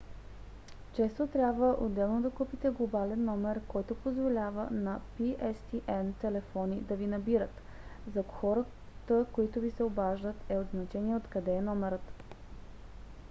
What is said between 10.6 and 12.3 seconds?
значение откъде е номерът